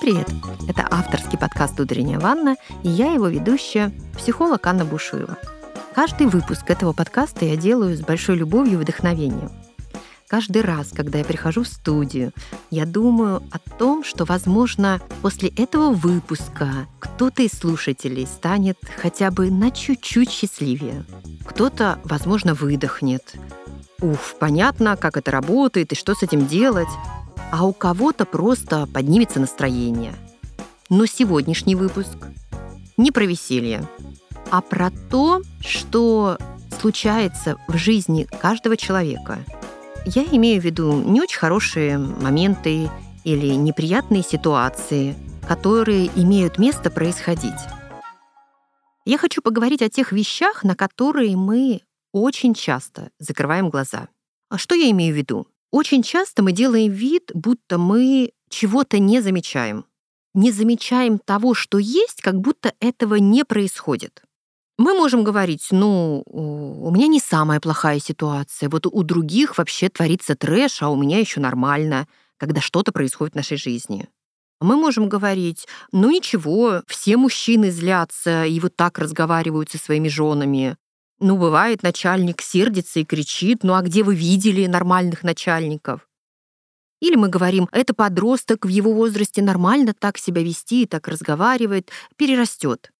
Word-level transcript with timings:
Привет! 0.00 0.30
Это 0.66 0.88
авторский 0.90 1.36
подкаст 1.36 1.78
«Утренняя 1.78 2.18
ванна» 2.18 2.56
и 2.82 2.88
я 2.88 3.12
его 3.12 3.28
ведущая, 3.28 3.92
психолог 4.16 4.66
Анна 4.66 4.86
Бушуева. 4.86 5.36
Каждый 5.94 6.26
выпуск 6.26 6.70
этого 6.70 6.94
подкаста 6.94 7.44
я 7.44 7.54
делаю 7.54 7.94
с 7.94 8.00
большой 8.00 8.36
любовью 8.36 8.74
и 8.74 8.82
вдохновением. 8.82 9.50
Каждый 10.26 10.62
раз, 10.62 10.92
когда 10.94 11.18
я 11.18 11.24
прихожу 11.24 11.64
в 11.64 11.68
студию, 11.68 12.32
я 12.70 12.86
думаю 12.86 13.42
о 13.50 13.58
том, 13.58 14.02
что, 14.02 14.24
возможно, 14.24 15.02
после 15.20 15.50
этого 15.50 15.90
выпуска 15.90 16.86
кто-то 16.98 17.42
из 17.42 17.52
слушателей 17.52 18.26
станет 18.26 18.78
хотя 19.02 19.30
бы 19.30 19.50
на 19.50 19.70
чуть-чуть 19.70 20.30
счастливее. 20.30 21.04
Кто-то, 21.44 22.00
возможно, 22.04 22.54
выдохнет. 22.54 23.34
Уф, 24.00 24.36
понятно, 24.40 24.96
как 24.96 25.18
это 25.18 25.30
работает 25.30 25.92
и 25.92 25.96
что 25.96 26.14
с 26.14 26.22
этим 26.22 26.46
делать. 26.46 26.88
А 27.50 27.64
у 27.64 27.72
кого-то 27.72 28.24
просто 28.24 28.86
поднимется 28.86 29.40
настроение. 29.40 30.14
Но 30.88 31.06
сегодняшний 31.06 31.74
выпуск 31.74 32.16
не 32.96 33.10
про 33.10 33.24
веселье, 33.24 33.86
а 34.50 34.60
про 34.60 34.90
то, 35.10 35.42
что 35.60 36.38
случается 36.80 37.56
в 37.68 37.76
жизни 37.76 38.26
каждого 38.40 38.76
человека– 38.76 39.38
я 40.06 40.24
имею 40.24 40.60
в 40.60 40.64
виду 40.64 40.92
не 41.02 41.20
очень 41.20 41.38
хорошие 41.38 41.98
моменты 41.98 42.90
или 43.24 43.48
неприятные 43.48 44.22
ситуации, 44.22 45.14
которые 45.46 46.06
имеют 46.20 46.58
место 46.58 46.90
происходить. 46.90 47.60
Я 49.04 49.18
хочу 49.18 49.42
поговорить 49.42 49.82
о 49.82 49.90
тех 49.90 50.12
вещах, 50.12 50.64
на 50.64 50.74
которые 50.74 51.36
мы 51.36 51.82
очень 52.12 52.54
часто 52.54 53.10
закрываем 53.18 53.68
глаза. 53.68 54.08
А 54.48 54.58
что 54.58 54.74
я 54.74 54.90
имею 54.90 55.14
в 55.14 55.18
виду? 55.18 55.46
Очень 55.70 56.02
часто 56.02 56.42
мы 56.42 56.52
делаем 56.52 56.92
вид, 56.92 57.30
будто 57.34 57.78
мы 57.78 58.32
чего-то 58.48 58.98
не 58.98 59.20
замечаем. 59.20 59.84
Не 60.34 60.52
замечаем 60.52 61.18
того, 61.18 61.54
что 61.54 61.78
есть, 61.78 62.22
как 62.22 62.40
будто 62.40 62.74
этого 62.80 63.16
не 63.16 63.44
происходит. 63.44 64.22
Мы 64.78 64.94
можем 64.94 65.24
говорить, 65.24 65.68
ну, 65.70 66.22
у 66.26 66.90
меня 66.90 67.06
не 67.06 67.20
самая 67.20 67.60
плохая 67.60 68.00
ситуация, 68.00 68.70
вот 68.70 68.86
у 68.86 69.02
других 69.02 69.58
вообще 69.58 69.90
творится 69.90 70.34
трэш, 70.34 70.82
а 70.82 70.88
у 70.88 70.96
меня 70.96 71.18
еще 71.18 71.38
нормально, 71.38 72.08
когда 72.38 72.60
что-то 72.60 72.90
происходит 72.90 73.34
в 73.34 73.36
нашей 73.36 73.58
жизни. 73.58 74.08
Мы 74.60 74.76
можем 74.76 75.08
говорить, 75.08 75.66
ну 75.92 76.10
ничего, 76.10 76.82
все 76.86 77.16
мужчины 77.16 77.70
злятся 77.70 78.44
и 78.44 78.58
вот 78.60 78.76
так 78.76 78.98
разговаривают 78.98 79.70
со 79.70 79.78
своими 79.78 80.08
женами. 80.08 80.76
Ну, 81.20 81.36
бывает, 81.36 81.82
начальник 81.82 82.40
сердится 82.40 83.00
и 83.00 83.04
кричит, 83.04 83.62
ну 83.62 83.74
а 83.74 83.82
где 83.82 84.02
вы 84.02 84.14
видели 84.14 84.66
нормальных 84.66 85.22
начальников? 85.22 86.08
Или 87.00 87.16
мы 87.16 87.28
говорим, 87.28 87.68
это 87.72 87.94
подросток 87.94 88.64
в 88.64 88.68
его 88.68 88.92
возрасте 88.92 89.42
нормально 89.42 89.94
так 89.98 90.16
себя 90.16 90.42
вести 90.42 90.82
и 90.82 90.86
так 90.86 91.08
разговаривает, 91.08 91.90
перерастет. 92.16 92.90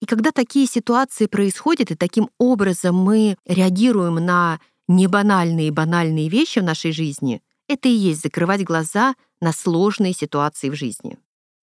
И 0.00 0.06
когда 0.06 0.30
такие 0.30 0.66
ситуации 0.66 1.26
происходят, 1.26 1.90
и 1.90 1.96
таким 1.96 2.30
образом 2.38 2.96
мы 2.96 3.36
реагируем 3.46 4.14
на 4.14 4.58
небанальные 4.88 5.68
и 5.68 5.70
банальные 5.70 6.28
вещи 6.30 6.58
в 6.58 6.64
нашей 6.64 6.92
жизни, 6.92 7.42
это 7.68 7.88
и 7.88 7.92
есть 7.92 8.22
закрывать 8.22 8.64
глаза 8.64 9.14
на 9.40 9.52
сложные 9.52 10.14
ситуации 10.14 10.70
в 10.70 10.74
жизни. 10.74 11.18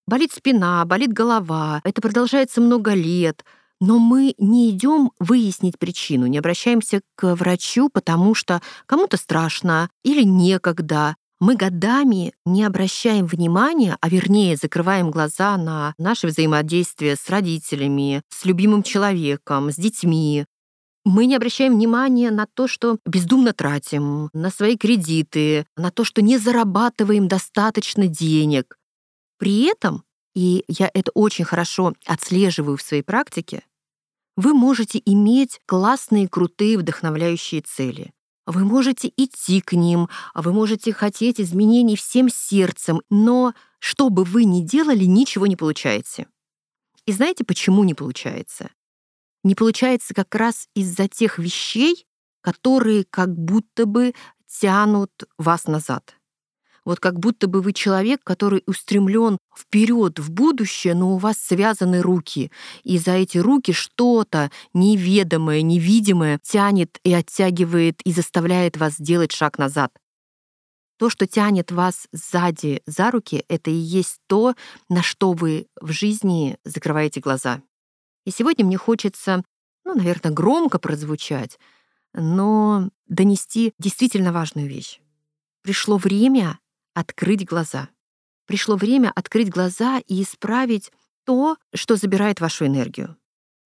Болит 0.07 0.31
спина, 0.31 0.85
болит 0.85 1.11
голова, 1.11 1.81
это 1.83 2.01
продолжается 2.01 2.61
много 2.61 2.93
лет, 2.93 3.43
но 3.79 3.99
мы 3.99 4.33
не 4.37 4.71
идем 4.71 5.11
выяснить 5.19 5.77
причину, 5.77 6.27
не 6.27 6.37
обращаемся 6.37 7.01
к 7.15 7.35
врачу, 7.35 7.89
потому 7.89 8.33
что 8.33 8.61
кому-то 8.85 9.17
страшно 9.17 9.89
или 10.03 10.23
некогда, 10.23 11.15
мы 11.39 11.55
годами 11.55 12.33
не 12.45 12.63
обращаем 12.63 13.27
внимания, 13.27 13.95
а 14.01 14.09
вернее 14.09 14.55
закрываем 14.55 15.11
глаза 15.11 15.55
на 15.57 15.93
наше 15.99 16.27
взаимодействие 16.27 17.15
с 17.15 17.29
родителями, 17.29 18.23
с 18.29 18.43
любимым 18.45 18.81
человеком, 18.81 19.71
с 19.71 19.75
детьми. 19.75 20.45
Мы 21.05 21.27
не 21.27 21.35
обращаем 21.35 21.75
внимания 21.75 22.31
на 22.31 22.47
то, 22.47 22.67
что 22.67 22.97
бездумно 23.05 23.53
тратим, 23.53 24.29
на 24.33 24.49
свои 24.49 24.77
кредиты, 24.77 25.67
на 25.77 25.91
то, 25.91 26.03
что 26.03 26.23
не 26.23 26.39
зарабатываем 26.39 27.27
достаточно 27.27 28.07
денег. 28.07 28.77
При 29.37 29.65
этом, 29.65 30.03
и 30.33 30.65
я 30.67 30.89
это 30.91 31.11
очень 31.13 31.45
хорошо 31.45 31.93
отслеживаю 32.05 32.77
в 32.77 32.81
своей 32.81 33.03
практике, 33.03 33.61
вы 34.37 34.53
можете 34.53 35.01
иметь 35.03 35.59
классные, 35.65 36.29
крутые, 36.29 36.77
вдохновляющие 36.77 37.61
цели. 37.61 38.13
Вы 38.45 38.63
можете 38.63 39.11
идти 39.17 39.59
к 39.59 39.73
ним, 39.73 40.07
вы 40.33 40.53
можете 40.53 40.93
хотеть 40.93 41.41
изменений 41.41 41.97
всем 41.97 42.29
сердцем, 42.29 43.01
но 43.09 43.53
что 43.79 44.09
бы 44.09 44.23
вы 44.23 44.45
ни 44.45 44.61
делали, 44.61 45.03
ничего 45.03 45.47
не 45.47 45.57
получаете. 45.57 46.27
И 47.05 47.11
знаете, 47.11 47.43
почему 47.43 47.83
не 47.83 47.93
получается? 47.93 48.69
Не 49.43 49.55
получается 49.55 50.13
как 50.13 50.33
раз 50.35 50.69
из-за 50.75 51.09
тех 51.09 51.39
вещей, 51.39 52.05
которые 52.41 53.03
как 53.03 53.35
будто 53.35 53.85
бы 53.85 54.13
тянут 54.47 55.11
вас 55.37 55.65
назад. 55.65 56.15
Вот 56.87 57.01
как 57.01 57.19
будто 57.19 57.47
бы 57.47 57.61
вы 57.61 57.73
человек, 57.73 58.21
который 58.23 58.63
устремлен 58.65 59.39
вперед 59.53 60.19
в 60.19 60.31
будущее, 60.31 60.95
но 60.95 61.15
у 61.15 61.17
вас 61.17 61.37
связаны 61.37 62.01
руки. 62.01 62.49
И 62.83 62.97
за 62.97 63.11
эти 63.11 63.39
руки 63.39 63.73
что-то 63.73 64.51
неведомое, 64.73 65.63
невидимое 65.63 66.39
тянет 66.41 66.97
и 67.03 67.11
оттягивает 67.11 67.99
и 68.05 68.13
заставляет 68.13 68.77
вас 68.77 68.95
делать 69.01 69.33
шаг 69.33 69.57
назад. 69.57 69.91
То, 70.97 71.09
что 71.09 71.27
тянет 71.27 71.73
вас 71.73 72.07
сзади 72.13 72.81
за 72.85 73.11
руки, 73.11 73.43
это 73.49 73.69
и 73.69 73.75
есть 73.75 74.19
то, 74.27 74.55
на 74.87 75.03
что 75.03 75.33
вы 75.33 75.67
в 75.81 75.91
жизни 75.91 76.57
закрываете 76.63 77.19
глаза. 77.19 77.61
И 78.25 78.31
сегодня 78.31 78.63
мне 78.63 78.77
хочется, 78.77 79.43
ну, 79.83 79.93
наверное, 79.93 80.31
громко 80.31 80.79
прозвучать, 80.79 81.59
но 82.13 82.89
донести 83.07 83.73
действительно 83.77 84.31
важную 84.31 84.69
вещь. 84.69 85.01
Пришло 85.63 85.97
время 85.97 86.59
открыть 86.97 87.45
глаза. 87.45 87.89
Пришло 88.47 88.75
время 88.75 89.11
открыть 89.13 89.51
глаза 89.51 89.99
и 90.07 90.23
исправить 90.23 90.91
то, 91.25 91.57
что 91.75 91.95
забирает 91.95 92.41
вашу 92.41 92.65
энергию. 92.65 93.17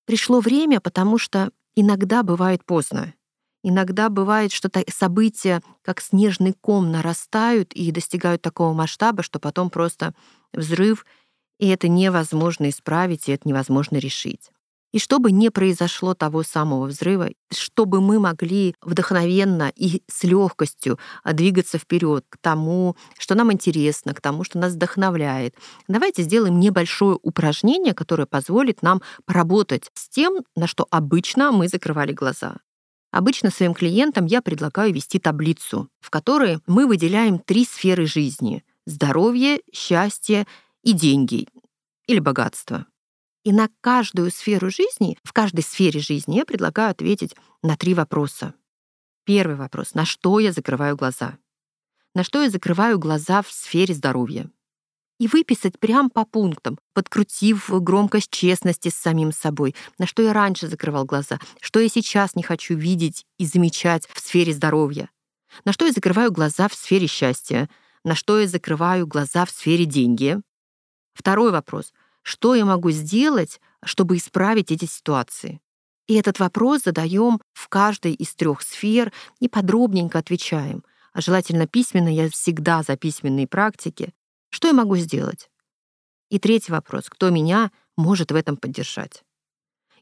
Пришло 0.06 0.42
время, 0.42 0.82
потому 0.82 1.18
что 1.18 1.52
иногда 1.74 2.24
бывает 2.24 2.66
поздно. 2.66 3.14
Иногда 3.64 4.10
бывает, 4.10 4.52
что 4.52 4.70
события, 4.90 5.62
как 5.82 6.02
снежный 6.02 6.54
ком, 6.60 6.92
нарастают 6.92 7.72
и 7.72 7.90
достигают 7.92 8.42
такого 8.42 8.74
масштаба, 8.74 9.24
что 9.24 9.40
потом 9.40 9.70
просто 9.70 10.14
взрыв, 10.52 11.06
и 11.58 11.70
это 11.70 11.88
невозможно 11.88 12.68
исправить, 12.68 13.30
и 13.30 13.32
это 13.32 13.48
невозможно 13.48 13.96
решить. 13.96 14.52
И 14.92 15.00
чтобы 15.00 15.32
не 15.32 15.50
произошло 15.50 16.14
того 16.14 16.44
самого 16.44 16.86
взрыва, 16.86 17.30
чтобы 17.52 18.02
мы 18.02 18.20
могли 18.20 18.76
вдохновенно 18.82 19.72
и 19.76 20.04
с 20.08 20.24
легкостью 20.24 21.00
а, 21.24 21.34
двигаться 21.34 21.78
вперед 21.78 22.26
к 22.30 22.38
тому, 22.38 22.98
что 23.18 23.36
нам 23.36 23.52
интересно, 23.54 24.14
к 24.14 24.22
тому, 24.22 24.44
что 24.44 24.60
нас 24.60 24.74
вдохновляет, 24.74 25.56
давайте 25.88 26.24
сделаем 26.24 26.60
небольшое 26.60 27.18
упражнение, 27.22 27.94
которое 27.94 28.26
позволит 28.26 28.82
нам 28.82 29.02
поработать 29.26 29.90
с 29.94 30.10
тем, 30.10 30.44
на 30.56 30.68
что 30.68 30.86
обычно 30.90 31.52
мы 31.52 31.68
закрывали 31.68 32.12
глаза. 32.12 32.58
Обычно 33.12 33.50
своим 33.50 33.74
клиентам 33.74 34.26
я 34.26 34.42
предлагаю 34.42 34.94
вести 34.94 35.20
таблицу, 35.20 35.90
в 36.00 36.10
которой 36.10 36.60
мы 36.66 36.88
выделяем 36.88 37.40
три 37.40 37.66
сферы 37.66 38.06
жизни— 38.06 38.64
здоровье, 38.86 39.62
счастье 39.74 40.48
и 40.82 40.94
деньги 40.94 41.48
или 42.08 42.20
богатство. 42.20 42.86
И 43.44 43.52
на 43.52 43.70
каждую 43.82 44.30
сферу 44.30 44.70
жизни, 44.70 45.18
в 45.24 45.34
каждой 45.34 45.64
сфере 45.64 46.00
жизни 46.00 46.36
я 46.36 46.46
предлагаю 46.46 46.92
ответить 46.92 47.36
на 47.64 47.76
три 47.76 47.96
вопроса. 47.96 48.54
Первый 49.26 49.56
вопрос. 49.56 49.96
На 49.96 50.06
что 50.06 50.40
я 50.40 50.52
закрываю 50.52 50.96
глаза? 50.96 51.38
На 52.14 52.24
что 52.24 52.44
я 52.44 52.50
закрываю 52.50 53.00
глаза 53.00 53.42
в 53.42 53.52
сфере 53.52 53.96
здоровья? 53.96 54.50
И 55.20 55.28
выписать 55.28 55.80
прям 55.80 56.10
по 56.10 56.26
пунктам, 56.26 56.78
подкрутив 56.94 57.70
громкость 57.70 58.30
честности 58.32 58.90
с 58.90 58.96
самим 58.96 59.32
собой, 59.32 59.76
на 59.98 60.06
что 60.06 60.22
я 60.22 60.34
раньше 60.34 60.68
закрывал 60.68 61.06
глаза, 61.06 61.40
что 61.62 61.80
я 61.80 61.90
сейчас 61.90 62.36
не 62.36 62.44
хочу 62.44 62.76
видеть 62.76 63.26
и 63.38 63.46
замечать 63.46 64.08
в 64.14 64.20
сфере 64.20 64.54
здоровья, 64.54 65.10
на 65.66 65.74
что 65.74 65.86
я 65.86 65.92
закрываю 65.92 66.32
глаза 66.32 66.68
в 66.68 66.74
сфере 66.74 67.08
счастья, 67.08 67.70
на 68.04 68.16
что 68.16 68.40
я 68.40 68.48
закрываю 68.48 69.08
глаза 69.08 69.46
в 69.46 69.52
сфере 69.52 69.86
деньги. 69.86 70.38
Второй 71.14 71.52
вопрос. 71.52 71.94
Что 72.24 72.56
я 72.56 72.66
могу 72.66 72.92
сделать, 72.92 73.60
чтобы 73.84 74.18
исправить 74.18 74.72
эти 74.72 74.86
ситуации? 74.86 75.62
И 76.08 76.16
этот 76.16 76.40
вопрос 76.40 76.84
задаем 76.84 77.40
в 77.54 77.68
каждой 77.70 78.14
из 78.14 78.34
трех 78.36 78.62
сфер 78.62 79.14
и 79.40 79.48
подробненько 79.48 80.20
отвечаем. 80.20 80.84
А 81.14 81.22
желательно 81.22 81.68
письменно, 81.68 82.10
я 82.10 82.30
всегда 82.30 82.84
за 82.84 82.98
письменные 82.98 83.48
практики. 83.48 84.14
Что 84.50 84.68
я 84.68 84.74
могу 84.74 84.98
сделать? 84.98 85.50
И 86.30 86.40
третий 86.40 86.72
вопрос. 86.72 87.10
Кто 87.10 87.30
меня 87.30 87.72
может 87.98 88.32
в 88.32 88.36
этом 88.36 88.58
поддержать? 88.58 89.24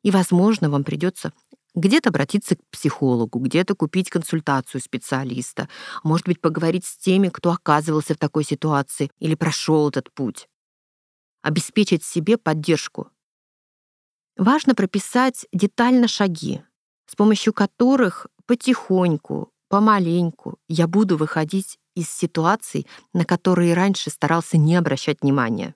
И, 0.01 0.11
возможно, 0.11 0.69
вам 0.69 0.83
придется 0.83 1.33
где-то 1.75 2.09
обратиться 2.09 2.55
к 2.55 2.59
психологу, 2.71 3.39
где-то 3.39 3.75
купить 3.75 4.09
консультацию 4.09 4.81
специалиста, 4.81 5.69
может 6.03 6.25
быть, 6.25 6.41
поговорить 6.41 6.85
с 6.85 6.97
теми, 6.97 7.29
кто 7.29 7.51
оказывался 7.51 8.15
в 8.15 8.17
такой 8.17 8.43
ситуации 8.43 9.11
или 9.19 9.35
прошел 9.35 9.89
этот 9.89 10.11
путь. 10.11 10.47
Обеспечить 11.41 12.03
себе 12.03 12.37
поддержку. 12.37 13.09
Важно 14.37 14.75
прописать 14.75 15.45
детально 15.51 16.07
шаги, 16.07 16.61
с 17.05 17.15
помощью 17.15 17.53
которых 17.53 18.27
потихоньку, 18.45 19.51
помаленьку 19.67 20.57
я 20.67 20.87
буду 20.87 21.17
выходить 21.17 21.77
из 21.95 22.09
ситуаций, 22.09 22.87
на 23.13 23.25
которые 23.25 23.73
раньше 23.73 24.09
старался 24.09 24.57
не 24.57 24.75
обращать 24.75 25.21
внимания. 25.21 25.75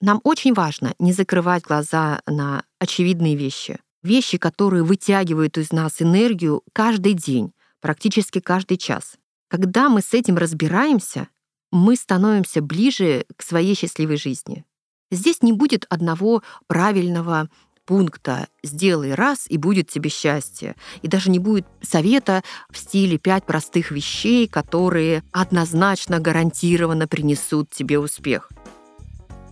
Нам 0.00 0.20
очень 0.22 0.52
важно 0.52 0.94
не 0.98 1.12
закрывать 1.12 1.62
глаза 1.62 2.20
на 2.26 2.64
очевидные 2.78 3.36
вещи, 3.36 3.80
вещи, 4.02 4.36
которые 4.36 4.82
вытягивают 4.82 5.56
из 5.56 5.72
нас 5.72 6.02
энергию 6.02 6.62
каждый 6.72 7.14
день, 7.14 7.54
практически 7.80 8.40
каждый 8.40 8.76
час. 8.76 9.16
Когда 9.48 9.88
мы 9.88 10.02
с 10.02 10.12
этим 10.12 10.36
разбираемся, 10.36 11.28
мы 11.74 11.96
становимся 11.96 12.62
ближе 12.62 13.26
к 13.36 13.42
своей 13.42 13.74
счастливой 13.74 14.16
жизни. 14.16 14.64
Здесь 15.10 15.42
не 15.42 15.52
будет 15.52 15.86
одного 15.90 16.42
правильного 16.68 17.48
пункта 17.84 18.46
«сделай 18.62 19.12
раз, 19.14 19.46
и 19.48 19.58
будет 19.58 19.88
тебе 19.88 20.08
счастье». 20.08 20.76
И 21.02 21.08
даже 21.08 21.30
не 21.30 21.38
будет 21.38 21.66
совета 21.82 22.42
в 22.70 22.78
стиле 22.78 23.18
«пять 23.18 23.44
простых 23.44 23.90
вещей, 23.90 24.48
которые 24.48 25.22
однозначно 25.32 26.20
гарантированно 26.20 27.08
принесут 27.08 27.70
тебе 27.70 27.98
успех». 27.98 28.50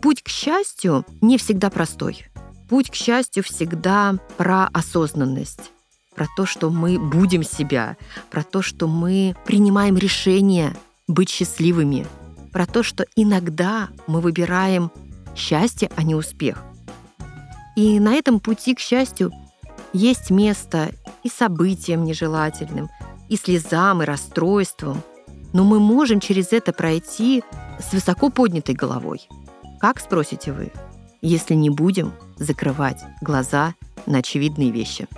Путь 0.00 0.22
к 0.22 0.28
счастью 0.28 1.04
не 1.20 1.38
всегда 1.38 1.70
простой. 1.70 2.26
Путь 2.68 2.90
к 2.90 2.94
счастью 2.94 3.42
всегда 3.42 4.16
про 4.36 4.66
осознанность, 4.68 5.72
про 6.14 6.26
то, 6.36 6.46
что 6.46 6.70
мы 6.70 6.98
будем 6.98 7.42
себя, 7.42 7.96
про 8.30 8.42
то, 8.42 8.62
что 8.62 8.86
мы 8.86 9.36
принимаем 9.44 9.96
решение 9.96 10.74
быть 11.12 11.30
счастливыми, 11.30 12.06
про 12.52 12.66
то, 12.66 12.82
что 12.82 13.06
иногда 13.16 13.88
мы 14.06 14.20
выбираем 14.20 14.90
счастье, 15.34 15.90
а 15.96 16.02
не 16.02 16.14
успех. 16.14 16.62
И 17.76 17.98
на 17.98 18.14
этом 18.14 18.40
пути 18.40 18.74
к 18.74 18.80
счастью 18.80 19.32
есть 19.92 20.30
место 20.30 20.90
и 21.22 21.28
событиям 21.28 22.04
нежелательным, 22.04 22.90
и 23.28 23.36
слезам, 23.36 24.02
и 24.02 24.06
расстройствам. 24.06 25.02
Но 25.52 25.64
мы 25.64 25.80
можем 25.80 26.20
через 26.20 26.52
это 26.52 26.72
пройти 26.72 27.42
с 27.78 27.92
высоко 27.92 28.28
поднятой 28.28 28.74
головой– 28.74 29.28
как, 29.82 29.98
спросите 29.98 30.52
вы, 30.52 30.70
если 31.22 31.54
не 31.54 31.68
будем 31.68 32.12
закрывать 32.36 33.02
глаза 33.20 33.74
на 34.06 34.18
очевидные 34.18 34.70
вещи? 34.70 35.08